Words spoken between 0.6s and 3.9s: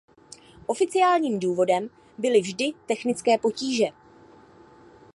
Oficiálním důvodem byly vždy technické potíže.